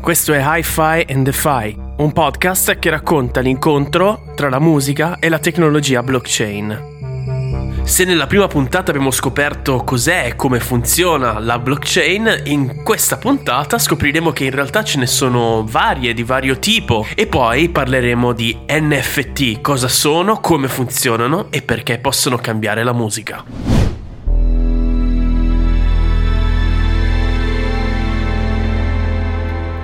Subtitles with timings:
[0.00, 5.38] Questo è Hi-Fi and DeFi, un podcast che racconta l'incontro tra la musica e la
[5.38, 7.82] tecnologia blockchain.
[7.82, 13.78] Se nella prima puntata abbiamo scoperto cos'è e come funziona la blockchain, in questa puntata
[13.78, 18.58] scopriremo che in realtà ce ne sono varie di vario tipo e poi parleremo di
[18.68, 23.79] NFT, cosa sono, come funzionano e perché possono cambiare la musica.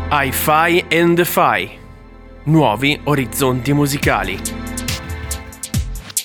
[0.08, 1.78] Hi-Fi and Fi.
[2.44, 4.55] Nuovi orizzonti musicali.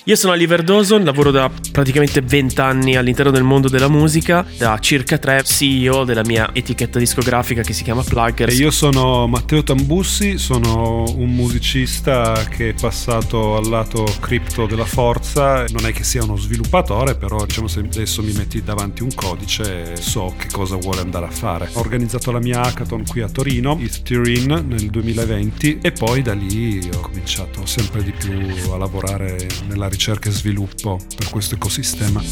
[0.06, 4.76] Io sono Oliver Dawson, lavoro da praticamente 20 anni all'interno del mondo della musica, da
[4.80, 8.58] circa 3 CEO della mia etichetta discografica che si chiama Pluggers.
[8.58, 15.66] Io sono Matteo Tambussi, sono un musicista che è passato al lato cripto della forza,
[15.68, 19.94] non è che sia uno sviluppatore, però diciamo se adesso mi metti davanti un codice
[20.00, 21.68] so che cosa vuole andare a fare.
[21.74, 26.80] Ho organizzato la mia hackathon qui a Torino, Ethereum nel 2020 e poi da lì
[26.92, 32.22] ho cominciato sempre di più a lavorare nella ricerca e sviluppo per questo ecosistema.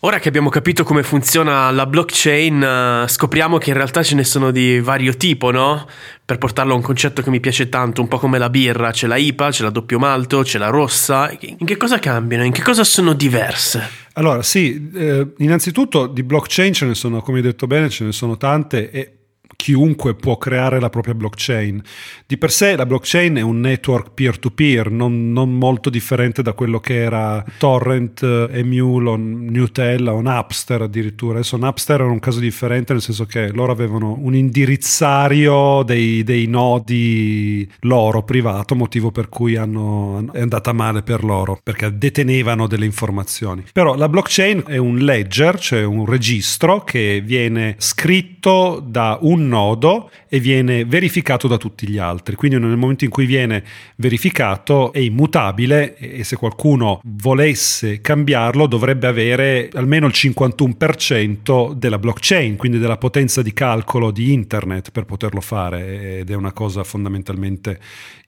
[0.00, 4.22] Ora che abbiamo capito come funziona la blockchain, uh, scopriamo che in realtà ce ne
[4.22, 5.86] sono di vario tipo, no?
[6.22, 9.06] Per portarlo a un concetto che mi piace tanto, un po' come la birra, c'è
[9.06, 11.34] la IPA, c'è la doppio malto, c'è la rossa.
[11.40, 12.44] In che cosa cambiano?
[12.44, 13.82] In che cosa sono diverse?
[14.14, 18.12] Allora, sì, eh, innanzitutto di blockchain ce ne sono, come hai detto bene, ce ne
[18.12, 19.23] sono tante e
[19.64, 21.82] chiunque può creare la propria blockchain.
[22.26, 26.80] Di per sé la blockchain è un network peer-to-peer, non, non molto differente da quello
[26.80, 31.38] che era Torrent, Emule, o Nutella o Napster addirittura.
[31.38, 36.46] Adesso Napster era un caso differente nel senso che loro avevano un indirizzario dei, dei
[36.46, 42.84] nodi loro privato, motivo per cui hanno, è andata male per loro, perché detenevano delle
[42.84, 43.64] informazioni.
[43.72, 50.10] Però la blockchain è un ledger, cioè un registro che viene scritto da un nodo
[50.28, 52.34] e viene verificato da tutti gli altri.
[52.34, 53.62] Quindi nel momento in cui viene
[53.96, 62.56] verificato è immutabile e se qualcuno volesse cambiarlo dovrebbe avere almeno il 51% della blockchain,
[62.56, 67.78] quindi della potenza di calcolo di internet per poterlo fare ed è una cosa fondamentalmente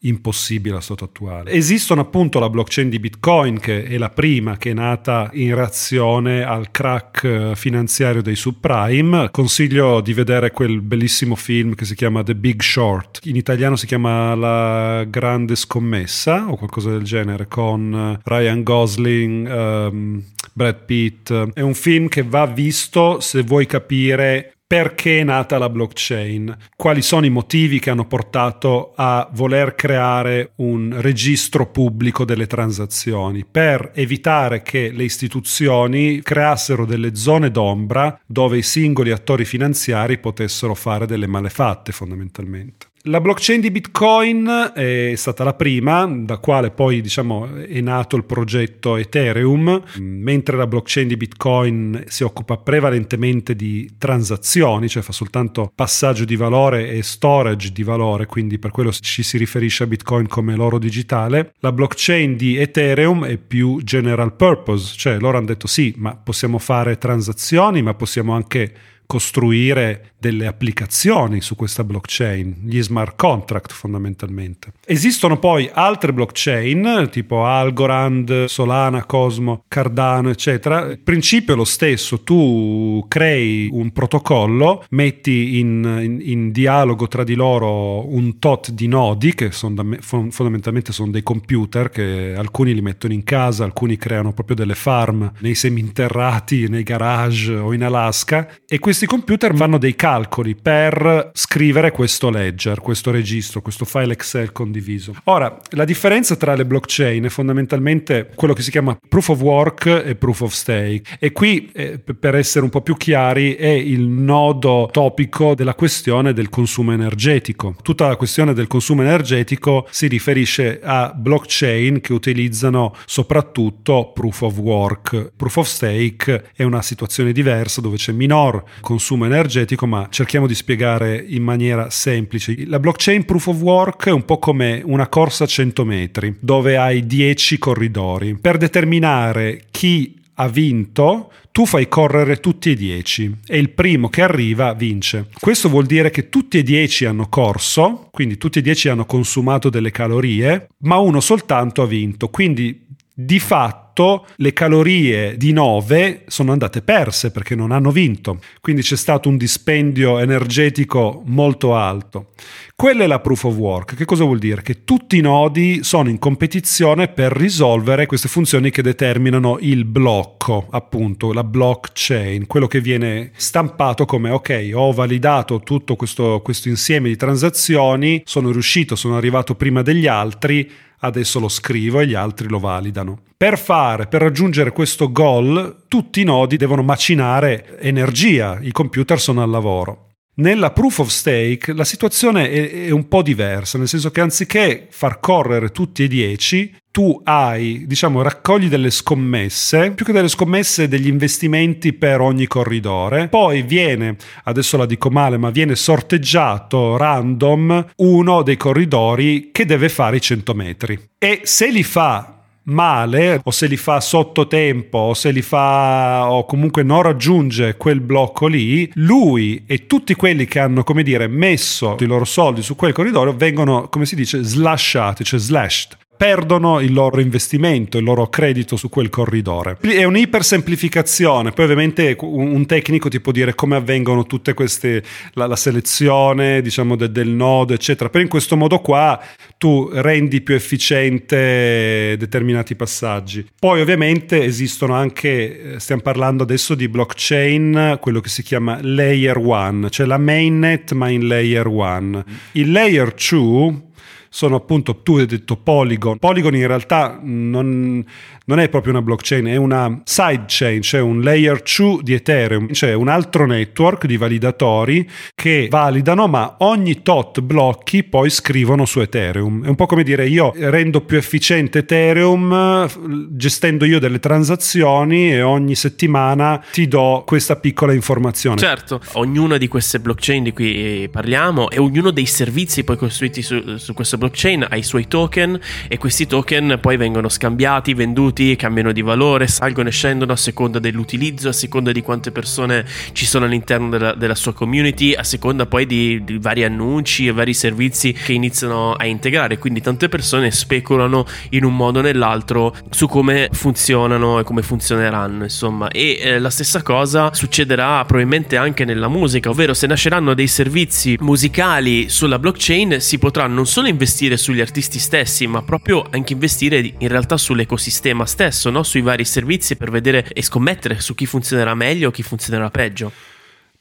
[0.00, 1.50] impossibile a stato attuale.
[1.50, 6.44] Esistono appunto la blockchain di Bitcoin che è la prima che è nata in reazione
[6.44, 9.30] al crack eh, finanziario dei subprime.
[9.30, 13.20] Consiglio di vedere quel bellissimo film che si chiama The Big Short.
[13.24, 19.48] In italiano si chiama La grande scommessa o qualcosa del genere con eh, Ryan Gosling,
[19.48, 20.22] um,
[20.52, 21.32] Brad Pitt.
[21.52, 27.00] È un film che va visto se vuoi capire perché è nata la blockchain, quali
[27.00, 33.92] sono i motivi che hanno portato a voler creare un registro pubblico delle transazioni, per
[33.94, 41.06] evitare che le istituzioni creassero delle zone d'ombra dove i singoli attori finanziari potessero fare
[41.06, 42.88] delle malefatte fondamentalmente.
[43.08, 48.24] La blockchain di Bitcoin è stata la prima, da quale poi diciamo, è nato il
[48.24, 55.70] progetto Ethereum, mentre la blockchain di Bitcoin si occupa prevalentemente di transazioni, cioè fa soltanto
[55.72, 60.26] passaggio di valore e storage di valore, quindi per quello ci si riferisce a Bitcoin
[60.26, 61.52] come l'oro digitale.
[61.60, 66.58] La blockchain di Ethereum è più general purpose, cioè loro hanno detto sì, ma possiamo
[66.58, 68.72] fare transazioni, ma possiamo anche
[69.06, 74.72] costruire delle applicazioni su questa blockchain, gli smart contract fondamentalmente.
[74.84, 80.86] Esistono poi altre blockchain tipo Algorand, Solana, Cosmo, Cardano, eccetera.
[80.86, 87.22] Il principio è lo stesso, tu crei un protocollo, metti in, in, in dialogo tra
[87.22, 92.74] di loro un tot di nodi che sono da, fondamentalmente sono dei computer che alcuni
[92.74, 97.84] li mettono in casa, alcuni creano proprio delle farm nei seminterrati, nei garage o in
[97.84, 104.14] Alaska e questi computer fanno dei calcoli per scrivere questo ledger, questo registro, questo file
[104.14, 105.14] Excel condiviso.
[105.24, 110.02] Ora, la differenza tra le blockchain è fondamentalmente quello che si chiama proof of work
[110.04, 111.16] e proof of stake.
[111.18, 116.32] E qui, eh, per essere un po' più chiari, è il nodo topico della questione
[116.32, 117.76] del consumo energetico.
[117.82, 124.56] Tutta la questione del consumo energetico si riferisce a blockchain che utilizzano soprattutto proof of
[124.58, 125.32] work.
[125.36, 130.54] Proof of stake è una situazione diversa dove c'è minor consumo energetico, ma cerchiamo di
[130.54, 132.54] spiegare in maniera semplice.
[132.66, 136.76] La blockchain proof of work è un po' come una corsa a 100 metri, dove
[136.76, 138.36] hai 10 corridori.
[138.38, 144.22] Per determinare chi ha vinto, tu fai correre tutti e 10 e il primo che
[144.22, 145.28] arriva vince.
[145.40, 149.70] Questo vuol dire che tutti e 10 hanno corso, quindi tutti e 10 hanno consumato
[149.70, 152.28] delle calorie, ma uno soltanto ha vinto.
[152.28, 158.40] Quindi di fatto fatto le calorie di 9 sono andate perse perché non hanno vinto.
[158.60, 162.32] Quindi c'è stato un dispendio energetico molto alto.
[162.74, 163.94] Quella è la proof of work.
[163.94, 164.60] Che cosa vuol dire?
[164.60, 170.66] Che tutti i nodi sono in competizione per risolvere queste funzioni che determinano il blocco,
[170.70, 177.08] appunto, la blockchain, quello che viene stampato come ok, ho validato tutto questo, questo insieme
[177.08, 180.70] di transazioni, sono riuscito, sono arrivato prima degli altri,
[181.00, 183.20] adesso lo scrivo e gli altri lo validano.
[183.36, 189.42] Per fare, per raggiungere questo goal, tutti i nodi devono macinare energia, i computer sono
[189.42, 190.15] al lavoro.
[190.38, 194.86] Nella proof of stake la situazione è, è, un po' diversa, nel senso che anziché
[194.90, 200.88] far correre tutti e dieci, tu hai, diciamo, raccogli delle scommesse, più che delle scommesse,
[200.88, 203.28] degli investimenti per ogni corridore.
[203.28, 209.88] Poi viene, adesso la dico male, ma viene sorteggiato random uno dei corridori che deve
[209.88, 210.98] fare i 100 metri.
[211.18, 212.35] E se li fa
[212.66, 217.76] male o se li fa sotto tempo o se li fa o comunque non raggiunge
[217.76, 222.62] quel blocco lì, lui e tutti quelli che hanno, come dire, messo i loro soldi
[222.62, 228.04] su quel corridoio vengono, come si dice, slashati, cioè slashed perdono il loro investimento, il
[228.04, 229.76] loro credito su quel corridore.
[229.80, 235.02] È un'ipersemplificazione, poi ovviamente un tecnico ti può dire come avvengono tutte queste,
[235.34, 239.20] la, la selezione diciamo de, del nodo eccetera, però in questo modo qua
[239.58, 243.46] tu rendi più efficiente determinati passaggi.
[243.58, 249.36] Poi ovviamente esistono anche, eh, stiamo parlando adesso di blockchain, quello che si chiama layer
[249.36, 252.24] 1, cioè la mainnet ma in layer 1.
[252.52, 253.85] Il layer 2
[254.28, 256.18] sono appunto, tu hai detto Polygon.
[256.18, 258.04] Polygon in realtà non,
[258.44, 262.92] non è proprio una blockchain, è una sidechain, cioè un layer 2 di Ethereum, cioè
[262.92, 269.64] un altro network di validatori che validano, ma ogni tot blocchi poi scrivono su Ethereum.
[269.64, 272.88] È un po' come dire io rendo più efficiente Ethereum
[273.30, 278.58] gestendo io delle transazioni e ogni settimana ti do questa piccola informazione.
[278.58, 283.76] Certo, ognuna di queste blockchain di cui parliamo e ognuno dei servizi poi costruiti su,
[283.76, 284.25] su questa blockchain
[284.68, 285.58] ha i suoi token
[285.88, 290.78] e questi token poi vengono scambiati, venduti cambiano di valore, salgono e scendono a seconda
[290.78, 295.66] dell'utilizzo, a seconda di quante persone ci sono all'interno della, della sua community, a seconda
[295.66, 299.58] poi di, di, vari annunci e vari servizi che iniziano a integrare.
[299.58, 305.44] Quindi tante persone speculano in un modo o nell'altro su come funzionano e come funzioneranno,
[305.44, 305.88] insomma.
[305.88, 311.16] E eh, la stessa cosa succederà probabilmente anche nella musica, ovvero se nasceranno dei servizi
[311.20, 316.78] musicali sulla blockchain si potrà non solo investire sugli artisti stessi, ma proprio anche investire
[316.78, 318.82] in realtà sull'ecosistema stesso, no?
[318.82, 323.12] sui vari servizi per vedere e scommettere su chi funzionerà meglio o chi funzionerà peggio.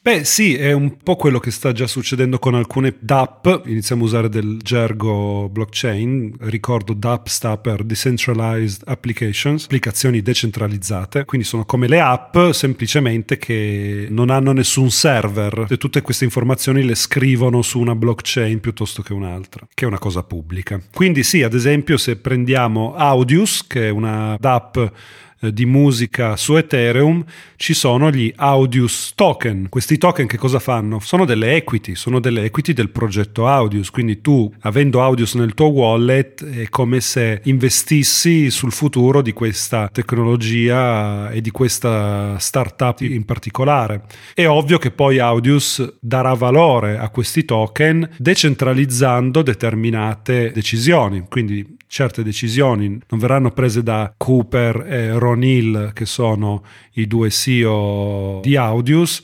[0.06, 4.06] Beh sì, è un po' quello che sta già succedendo con alcune DApp, iniziamo a
[4.06, 11.88] usare del gergo blockchain, ricordo DApp sta per Decentralized Applications, applicazioni decentralizzate, quindi sono come
[11.88, 15.66] le app semplicemente che non hanno nessun server.
[15.68, 19.98] E tutte queste informazioni le scrivono su una blockchain piuttosto che un'altra, che è una
[19.98, 20.80] cosa pubblica.
[20.94, 24.90] Quindi sì, ad esempio se prendiamo Audius, che è una DApp eh,
[25.38, 27.24] di musica su Ethereum
[27.56, 29.68] ci sono gli Audius token.
[29.68, 30.98] Questi token che cosa fanno?
[31.00, 35.68] Sono delle equity, sono delle equity del progetto Audius, quindi tu avendo Audius nel tuo
[35.68, 43.24] wallet è come se investissi sul futuro di questa tecnologia e di questa startup in
[43.24, 44.02] particolare.
[44.34, 52.22] È ovvio che poi Audius darà valore a questi token decentralizzando determinate decisioni, quindi certe
[52.22, 58.56] decisioni non verranno prese da Cooper e Ron Hill, che sono i due CEO di
[58.56, 59.22] Audius,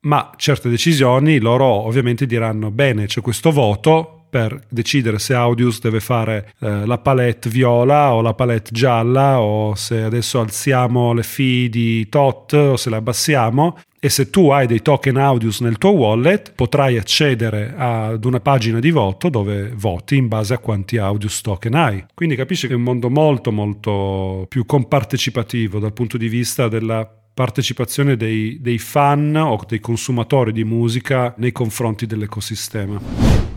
[0.00, 6.00] ma certe decisioni loro ovviamente diranno bene, c'è questo voto per decidere se Audius deve
[6.00, 11.68] fare eh, la palette viola o la palette gialla o se adesso alziamo le fee
[11.68, 15.92] di tot o se le abbassiamo e se tu hai dei token Audius nel tuo
[15.92, 21.40] wallet potrai accedere ad una pagina di voto dove voti in base a quanti Audius
[21.40, 22.04] token hai.
[22.12, 27.10] Quindi capisci che è un mondo molto molto più compartecipativo dal punto di vista della
[27.32, 33.53] partecipazione dei, dei fan o dei consumatori di musica nei confronti dell'ecosistema.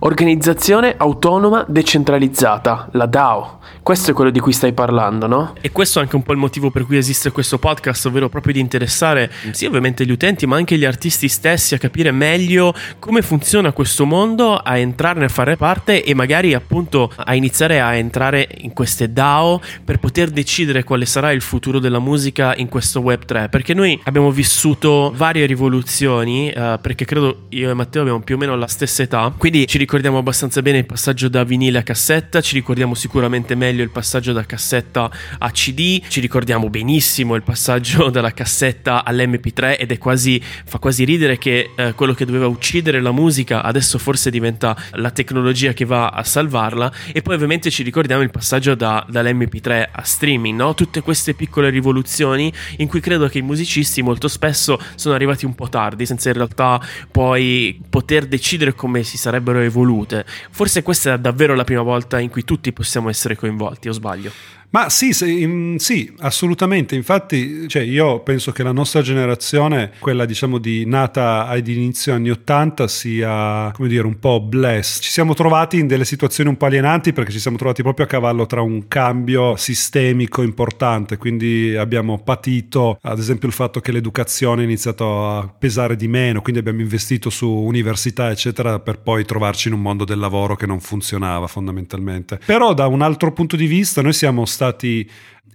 [0.00, 3.58] Organizzazione autonoma decentralizzata, la DAO.
[3.82, 5.54] Questo è quello di cui stai parlando, no?
[5.60, 8.52] E questo è anche un po' il motivo per cui esiste questo podcast, ovvero proprio
[8.52, 13.22] di interessare sì ovviamente gli utenti, ma anche gli artisti stessi a capire meglio come
[13.22, 18.48] funziona questo mondo, a entrarne a fare parte e magari appunto a iniziare a entrare
[18.58, 23.24] in queste DAO per poter decidere quale sarà il futuro della musica in questo Web
[23.24, 23.48] 3.
[23.48, 28.38] Perché noi abbiamo vissuto varie rivoluzioni, eh, perché credo io e Matteo abbiamo più o
[28.38, 32.40] meno la stessa età, quindi ci ricordiamo abbastanza bene il passaggio da vinile a cassetta,
[32.40, 35.08] ci ricordiamo sicuramente meglio il passaggio da cassetta
[35.38, 41.04] a CD, ci ricordiamo benissimo il passaggio dalla cassetta all'MP3 ed è quasi, fa quasi
[41.04, 45.84] ridere che eh, quello che doveva uccidere la musica adesso forse diventa la tecnologia che
[45.84, 50.74] va a salvarla e poi ovviamente ci ricordiamo il passaggio da, dall'MP3 a streaming, no?
[50.74, 55.54] tutte queste piccole rivoluzioni in cui credo che i musicisti molto spesso sono arrivati un
[55.54, 60.24] po' tardi senza in realtà poi poter decidere come si sarebbero evolute.
[60.50, 64.30] Forse questa è davvero la prima volta in cui tutti possiamo essere coinvolti, o sbaglio?
[64.72, 66.94] Ma sì, sì, sì, assolutamente.
[66.94, 72.30] Infatti, cioè, io penso che la nostra generazione, quella diciamo di nata ad inizio anni
[72.30, 75.02] 80, sia come dire un po' blessed.
[75.02, 78.08] Ci siamo trovati in delle situazioni un po' alienanti perché ci siamo trovati proprio a
[78.08, 81.16] cavallo tra un cambio sistemico importante.
[81.16, 86.42] Quindi abbiamo patito, ad esempio, il fatto che l'educazione ha iniziato a pesare di meno,
[86.42, 90.66] quindi abbiamo investito su università, eccetera, per poi trovarci in un mondo del lavoro che
[90.66, 92.38] non funzionava fondamentalmente.
[92.46, 95.08] Però, da un altro punto di vista, noi siamo stati stati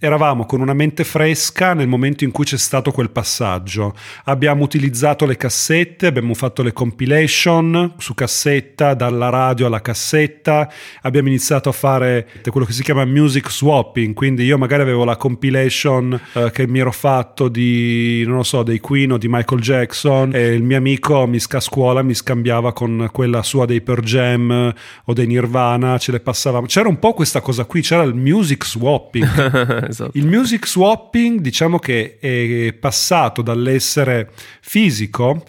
[0.06, 3.94] eravamo con una mente fresca nel momento in cui c'è stato quel passaggio.
[4.24, 10.70] Abbiamo utilizzato le cassette, abbiamo fatto le compilation su cassetta, dalla radio alla cassetta,
[11.02, 15.16] abbiamo iniziato a fare quello che si chiama music swapping, quindi io magari avevo la
[15.16, 19.60] compilation eh, che mi ero fatto di, non lo so, dei Queen o di Michael
[19.60, 24.00] Jackson e il mio amico mi a scuola mi scambiava con quella sua dei Per
[24.00, 24.72] Jam
[25.04, 26.66] o dei Nirvana, ce le passavamo.
[26.66, 29.88] C'era un po' questa cosa qui, c'era il music swapping.
[30.04, 30.18] esatto.
[30.18, 35.44] Il music swapping diciamo che è passato dall'essere fisico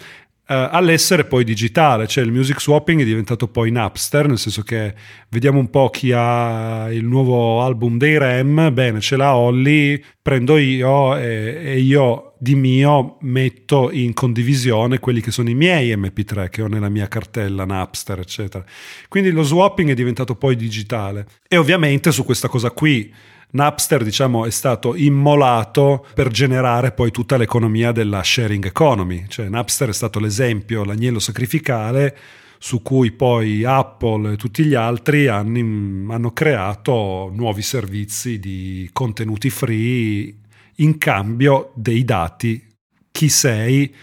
[0.49, 4.93] Uh, all'essere poi digitale, cioè il music swapping è diventato poi Napster, nel senso che
[5.27, 10.55] vediamo un po' chi ha il nuovo album dei Rem, bene ce l'ha Holly, prendo
[10.55, 16.47] io e, e, io di mio metto in condivisione quelli che sono i miei MP3
[16.49, 18.63] che ho nella mia cartella Napster, eccetera.
[19.09, 23.13] Quindi lo swapping è diventato poi digitale e ovviamente su questa cosa qui
[23.49, 29.89] Napster diciamo, è stato immolato per generare poi tutta l'economia della sharing economy, cioè Napster
[29.89, 32.17] è stato l'esempio, l'agnello sacrificale
[32.59, 39.49] su cui poi Apple e tutti gli altri hanno, hanno creato nuovi servizi di contenuti
[39.49, 40.35] free
[40.77, 42.65] in cambio dei dati,
[43.11, 43.93] chi sei,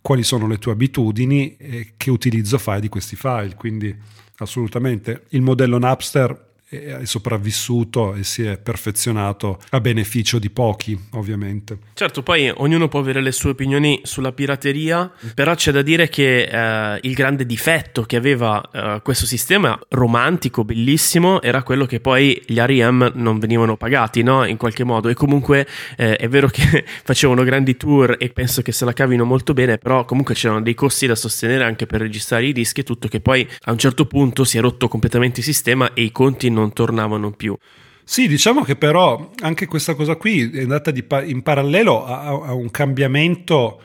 [0.00, 3.54] quali sono le tue abitudini e che utilizzo fai di questi file.
[3.56, 3.94] Quindi
[4.36, 11.78] assolutamente il modello Napster è sopravvissuto e si è perfezionato a beneficio di pochi, ovviamente.
[11.94, 16.42] Certo, poi ognuno può avere le sue opinioni sulla pirateria, però c'è da dire che
[16.42, 22.42] eh, il grande difetto che aveva eh, questo sistema romantico, bellissimo, era quello che poi
[22.46, 24.44] gli REM non venivano pagati, no?
[24.44, 25.08] In qualche modo.
[25.08, 25.66] E comunque
[25.96, 29.78] eh, è vero che facevano grandi tour e penso che se la cavino molto bene,
[29.78, 33.20] però comunque c'erano dei costi da sostenere anche per registrare i dischi e tutto che
[33.20, 36.72] poi a un certo punto si è rotto completamente il sistema e i conti non
[36.72, 37.56] tornavano più.
[38.02, 42.52] Sì, diciamo che però anche questa cosa qui è andata pa- in parallelo a, a
[42.54, 43.80] un cambiamento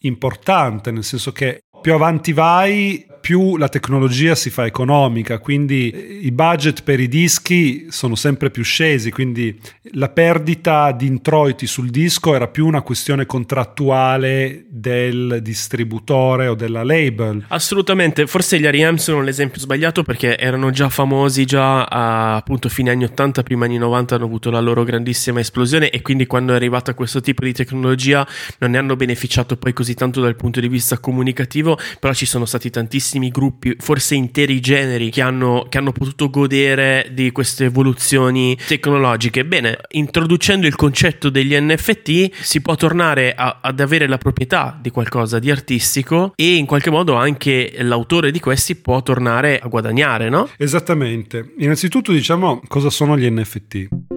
[0.00, 6.32] importante, nel senso che più avanti vai, più la tecnologia si fa economica, quindi i
[6.32, 9.58] budget per i dischi sono sempre più scesi, quindi
[9.92, 16.84] la perdita di introiti sul disco era più una questione contrattuale del distributore o della
[16.84, 17.44] label.
[17.48, 18.96] Assolutamente, forse gli R.E.M.
[18.96, 23.78] sono l'esempio sbagliato perché erano già famosi già a appunto fine anni 80, prima anni
[23.78, 27.52] 90 hanno avuto la loro grandissima esplosione e quindi quando è arrivata questo tipo di
[27.52, 28.26] tecnologia
[28.58, 32.44] non ne hanno beneficiato poi così tanto dal punto di vista comunicativo, però ci sono
[32.44, 37.64] stati tantissimi tantissimi gruppi, forse interi generi, che hanno, che hanno potuto godere di queste
[37.64, 39.44] evoluzioni tecnologiche.
[39.46, 44.90] Bene, introducendo il concetto degli NFT si può tornare a, ad avere la proprietà di
[44.90, 50.28] qualcosa di artistico e in qualche modo anche l'autore di questi può tornare a guadagnare,
[50.28, 50.48] no?
[50.58, 51.54] Esattamente.
[51.58, 54.07] Innanzitutto diciamo cosa sono gli NFT.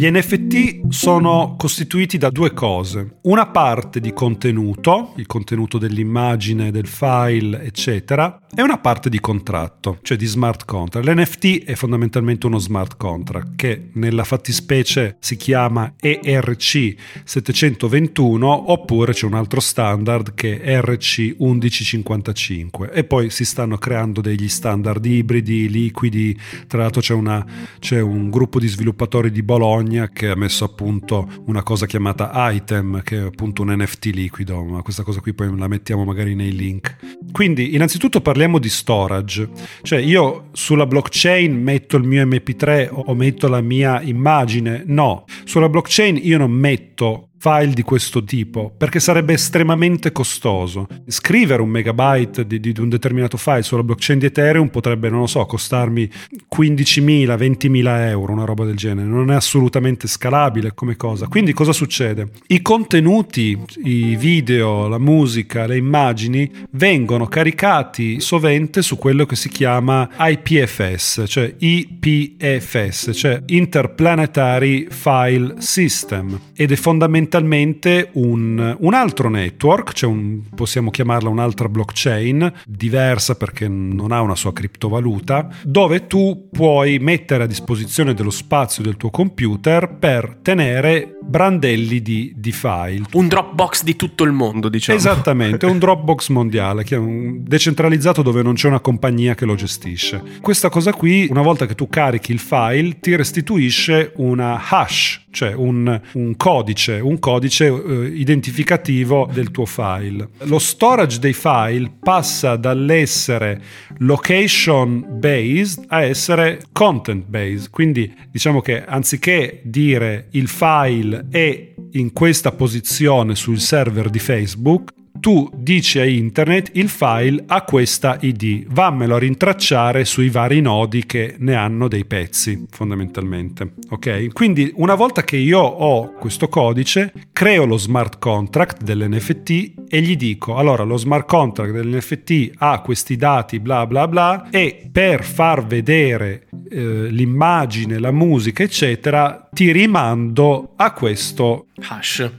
[0.00, 6.86] Gli NFT sono costituiti da due cose, una parte di contenuto, il contenuto dell'immagine, del
[6.86, 11.06] file, eccetera, e una parte di contratto, cioè di smart contract.
[11.06, 19.26] L'NFT è fondamentalmente uno smart contract che nella fattispecie si chiama ERC 721 oppure c'è
[19.26, 25.68] un altro standard che è RC 1155 e poi si stanno creando degli standard ibridi,
[25.68, 26.34] liquidi,
[26.66, 27.44] tra l'altro c'è, una,
[27.78, 31.86] c'è un gruppo di sviluppatori di Bologna Bologna che ha messo a punto una cosa
[31.86, 36.04] chiamata Item, che è appunto un NFT liquido, ma questa cosa qui poi la mettiamo
[36.04, 36.96] magari nei link.
[37.32, 39.48] Quindi, innanzitutto parliamo di storage,
[39.82, 44.84] cioè io sulla blockchain metto il mio MP3 o metto la mia immagine?
[44.86, 50.86] No, sulla blockchain io non metto file di questo tipo, perché sarebbe estremamente costoso.
[51.06, 55.26] Scrivere un megabyte di, di, un determinato file sulla blockchain di Ethereum potrebbe, non lo
[55.26, 56.06] so, costarmi
[56.54, 59.08] 15.000, 20.000 euro, una roba del genere.
[59.08, 61.28] Non è assolutamente scalabile come cosa.
[61.28, 62.28] Quindi cosa succede?
[62.48, 69.48] I contenuti, i video, la musica, le immagini vengono caricati sovente su quello che si
[69.48, 79.28] chiama IPFS, cioè IPFS, cioè Interplanetary File System, ed è fondamentale fondamentalmente un, un altro
[79.28, 86.08] network, cioè un, possiamo chiamarla un'altra blockchain, diversa perché non ha una sua criptovaluta, dove
[86.08, 92.50] tu puoi mettere a disposizione dello spazio del tuo computer per tenere brandelli di, di
[92.50, 93.04] file.
[93.12, 94.98] Un Dropbox di tutto il mondo, diciamo.
[94.98, 100.22] Esattamente, un Dropbox mondiale, che è decentralizzato dove non c'è una compagnia che lo gestisce.
[100.40, 105.52] Questa cosa qui, una volta che tu carichi il file, ti restituisce una hash, cioè
[105.52, 110.30] un, un codice, un codice eh, identificativo del tuo file.
[110.38, 113.62] Lo storage dei file passa dall'essere
[113.98, 122.12] location based a essere content based, quindi diciamo che anziché dire il file è in
[122.12, 128.66] questa posizione sul server di Facebook, tu dici a internet il file ha questa id,
[128.68, 133.74] vammelo a rintracciare sui vari nodi che ne hanno dei pezzi fondamentalmente.
[133.90, 134.32] Ok?
[134.32, 140.16] Quindi una volta che io ho questo codice, creo lo smart contract dell'NFT e gli
[140.16, 145.66] dico allora lo smart contract dell'NFT ha questi dati bla bla bla e per far
[145.66, 152.30] vedere eh, l'immagine, la musica eccetera ti rimando a questo hash.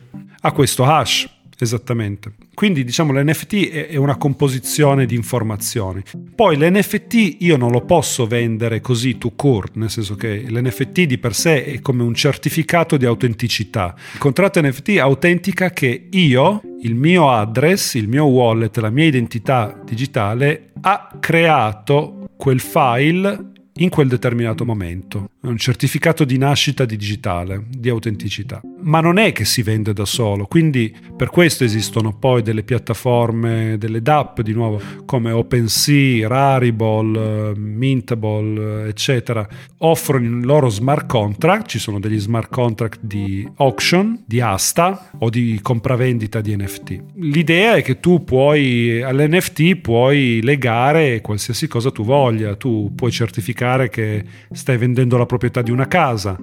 [0.44, 2.41] A questo hash, esattamente.
[2.54, 6.04] Quindi diciamo l'NFT è una composizione di informazioni.
[6.36, 11.18] Poi l'NFT io non lo posso vendere così to court, nel senso che l'NFT di
[11.18, 13.96] per sé è come un certificato di autenticità.
[14.14, 19.80] Il contratto NFT autentica che io, il mio address, il mio wallet, la mia identità
[19.84, 25.32] digitale ha creato quel file in quel determinato momento.
[25.42, 28.62] È un certificato di nascita digitale, di autenticità.
[28.84, 33.78] Ma non è che si vende da solo, quindi per questo esistono poi delle piattaforme,
[33.78, 39.48] delle DApp di nuovo, come OpenSea, Rarible, Mintable, eccetera.
[39.80, 45.30] Offrono il loro smart contract, ci sono degli smart contract di auction, di asta o
[45.30, 47.04] di compravendita di NFT.
[47.16, 53.90] L'idea è che tu puoi, all'NFT puoi legare qualsiasi cosa tu voglia, tu puoi certificare
[53.90, 56.38] che stai vendendo la proprietà di una casa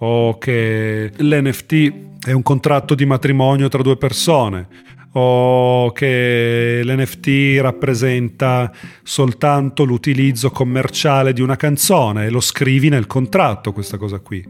[0.00, 8.70] o che l'NFT è un contratto di matrimonio tra due persone o che l'NFT rappresenta
[9.02, 14.44] soltanto l'utilizzo commerciale di una canzone e lo scrivi nel contratto questa cosa qui.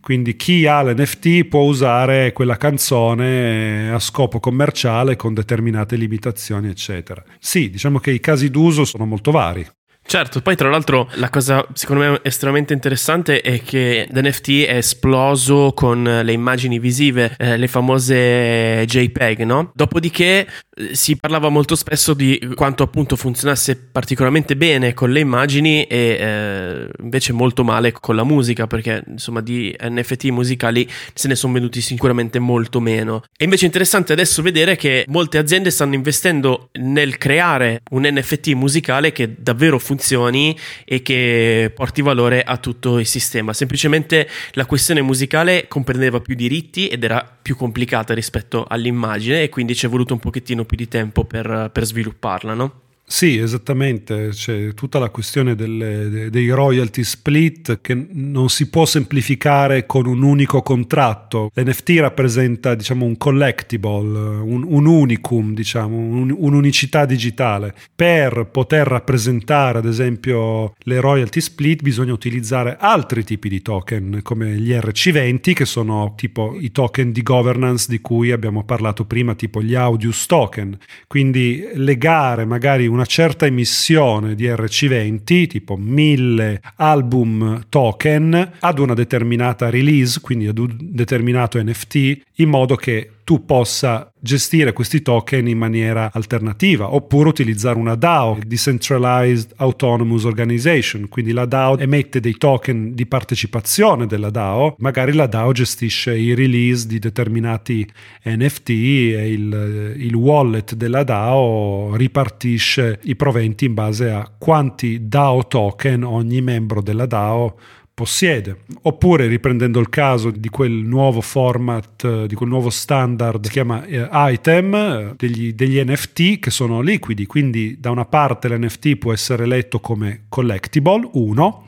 [0.00, 7.22] Quindi chi ha l'NFT può usare quella canzone a scopo commerciale con determinate limitazioni, eccetera.
[7.38, 9.66] Sì, diciamo che i casi d'uso sono molto vari.
[10.04, 15.72] Certo, poi tra l'altro la cosa secondo me estremamente interessante è che l'NFT è esploso
[15.74, 19.70] con le immagini visive, eh, le famose JPEG, no?
[19.74, 25.84] Dopodiché eh, si parlava molto spesso di quanto appunto funzionasse particolarmente bene con le immagini
[25.84, 31.34] e eh, invece molto male con la musica, perché insomma di NFT musicali se ne
[31.36, 33.22] sono venuti sicuramente molto meno.
[33.34, 38.48] E invece è interessante adesso vedere che molte aziende stanno investendo nel creare un NFT
[38.48, 43.52] musicale che davvero funziona funzioni e che porti valore a tutto il sistema.
[43.52, 49.74] Semplicemente la questione musicale comprendeva più diritti ed era più complicata rispetto all'immagine e quindi
[49.74, 52.80] ci è voluto un pochettino più di tempo per, per svilupparla, no?
[53.04, 59.84] Sì, esattamente, c'è tutta la questione delle, dei royalty split che non si può semplificare
[59.84, 61.50] con un unico contratto.
[61.52, 67.74] L'NFT rappresenta diciamo, un collectible, un, un unicum, diciamo, un, un'unicità digitale.
[67.94, 74.52] Per poter rappresentare ad esempio le royalty split bisogna utilizzare altri tipi di token come
[74.52, 79.60] gli RC20 che sono tipo i token di governance di cui abbiamo parlato prima, tipo
[79.60, 80.78] gli Audius token.
[81.06, 89.70] Quindi legare magari una certa emissione di RC20, tipo 1000 album token, ad una determinata
[89.70, 95.58] release, quindi ad un determinato NFT, in modo che tu possa gestire questi token in
[95.58, 102.94] maniera alternativa oppure utilizzare una DAO, Decentralized Autonomous Organization, quindi la DAO emette dei token
[102.94, 107.88] di partecipazione della DAO, magari la DAO gestisce i release di determinati
[108.24, 115.46] NFT e il, il wallet della DAO ripartisce i proventi in base a quanti DAO
[115.46, 117.56] token ogni membro della DAO
[117.94, 118.58] possiede.
[118.82, 123.84] Oppure, riprendendo il caso di quel nuovo format, eh, di quel nuovo standard, si chiama
[123.84, 129.12] eh, item, eh, degli, degli, NFT che sono liquidi, quindi da una parte l'NFT può
[129.12, 131.64] essere letto come collectible, uno,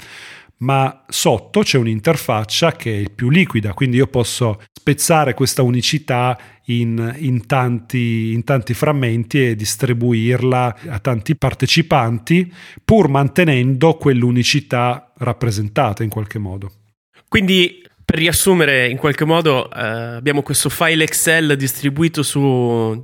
[0.58, 7.14] ma sotto c'è un'interfaccia che è più liquida, quindi io posso spezzare questa unicità in,
[7.18, 12.52] in, tanti, in tanti frammenti e distribuirla a tanti partecipanti,
[12.84, 16.70] pur mantenendo quell'unicità rappresentata in qualche modo.
[17.28, 22.38] Quindi per riassumere, in qualche modo eh, abbiamo questo file Excel distribuito su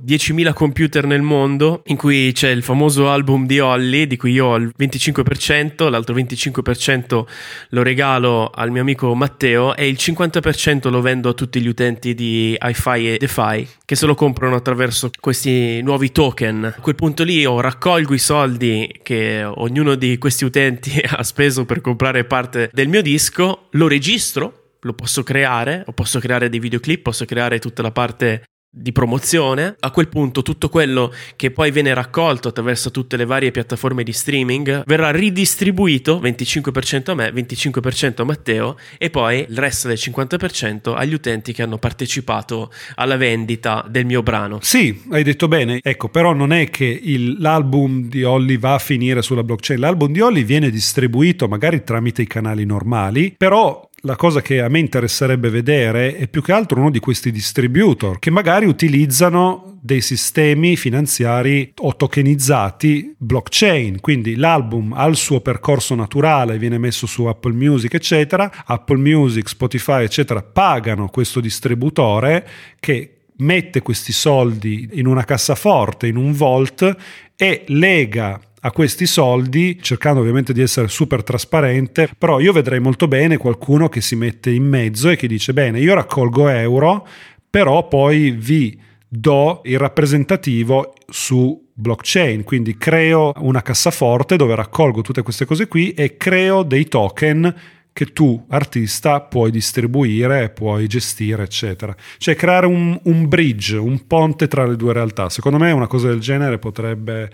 [0.05, 4.45] 10.000 computer nel mondo, in cui c'è il famoso album di Holly, di cui io
[4.45, 7.23] ho il 25%, l'altro 25%
[7.69, 12.13] lo regalo al mio amico Matteo e il 50% lo vendo a tutti gli utenti
[12.13, 16.75] di iFi e DeFi che se lo comprano attraverso questi nuovi token.
[16.77, 21.65] A quel punto lì io raccolgo i soldi che ognuno di questi utenti ha speso
[21.65, 26.59] per comprare parte del mio disco, lo registro lo posso creare, o posso creare dei
[26.59, 29.75] videoclip, posso creare tutta la parte di promozione.
[29.79, 34.13] A quel punto tutto quello che poi viene raccolto attraverso tutte le varie piattaforme di
[34.13, 40.95] streaming verrà ridistribuito 25% a me, 25% a Matteo e poi il resto del 50%
[40.95, 44.59] agli utenti che hanno partecipato alla vendita del mio brano.
[44.61, 45.79] Sì, hai detto bene.
[45.81, 49.79] Ecco, però non è che il, l'album di Holly va a finire sulla blockchain.
[49.79, 54.67] L'album di Holly viene distribuito magari tramite i canali normali, però la cosa che a
[54.67, 60.01] me interesserebbe vedere è più che altro uno di questi distributor che magari utilizzano dei
[60.01, 67.25] sistemi finanziari o tokenizzati blockchain, quindi l'album ha il suo percorso naturale, viene messo su
[67.25, 72.47] Apple Music, eccetera, Apple Music, Spotify, eccetera, pagano questo distributore
[72.79, 76.95] che mette questi soldi in una cassaforte, in un vault
[77.35, 83.07] e lega a questi soldi, cercando ovviamente di essere super trasparente, però io vedrei molto
[83.07, 87.07] bene qualcuno che si mette in mezzo e che dice bene, io raccolgo euro,
[87.49, 95.23] però poi vi do il rappresentativo su blockchain, quindi creo una cassaforte dove raccolgo tutte
[95.23, 97.53] queste cose qui e creo dei token
[97.93, 101.93] che tu, artista, puoi distribuire, puoi gestire, eccetera.
[102.17, 105.29] Cioè creare un, un bridge, un ponte tra le due realtà.
[105.29, 107.29] Secondo me una cosa del genere potrebbe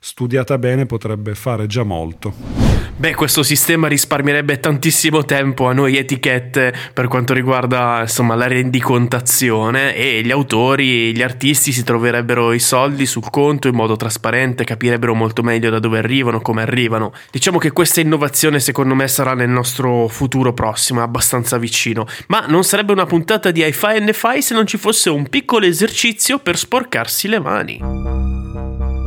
[0.00, 2.80] studiata bene potrebbe fare già molto.
[3.00, 9.94] Beh, questo sistema risparmierebbe tantissimo tempo a noi etichette per quanto riguarda insomma la rendicontazione
[9.94, 15.14] e gli autori, gli artisti si troverebbero i soldi sul conto in modo trasparente, capirebbero
[15.14, 17.14] molto meglio da dove arrivano, come arrivano.
[17.30, 22.64] Diciamo che questa innovazione secondo me sarà nel nostro futuro prossimo, abbastanza vicino, ma non
[22.64, 26.58] sarebbe una puntata di iFi e NFI se non ci fosse un piccolo esercizio per
[26.58, 28.39] sporcarsi le mani.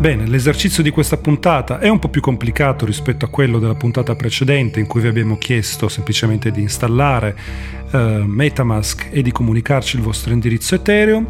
[0.03, 4.15] Bene, l'esercizio di questa puntata è un po' più complicato rispetto a quello della puntata
[4.15, 7.33] precedente in cui vi abbiamo chiesto semplicemente di installare
[7.89, 11.25] uh, Metamask e di comunicarci il vostro indirizzo Ethereum.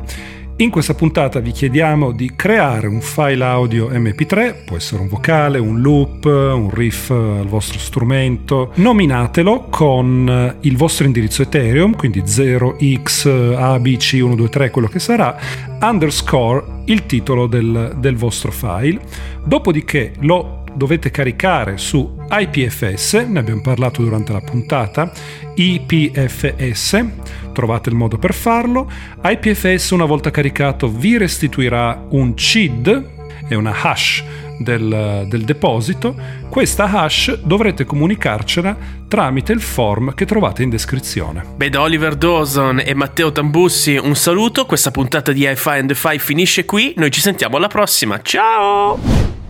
[0.57, 5.57] In questa puntata vi chiediamo di creare un file audio MP3, può essere un vocale,
[5.57, 8.71] un loop, un riff al vostro strumento.
[8.75, 15.35] Nominatelo con il vostro indirizzo Ethereum, quindi 0xabc123, quello che sarà,
[15.81, 19.01] underscore il titolo del, del vostro file.
[19.43, 25.11] Dopodiché lo dovete caricare su IPFS, ne abbiamo parlato durante la puntata,
[25.55, 27.05] IPFS,
[27.53, 28.91] trovate il modo per farlo.
[29.23, 33.11] IPFS una volta caricato vi restituirà un CID,
[33.47, 34.23] è una hash
[34.59, 36.15] del, del, deposito,
[36.49, 38.75] questa hash dovrete comunicarcela
[39.07, 41.43] tramite il form che trovate in descrizione.
[41.55, 45.95] Beh, da Oliver Dawson e Matteo Tambussi un saluto, questa puntata di iFi and the
[45.95, 49.42] Fi finisce qui, noi ci sentiamo alla prossima, ciao!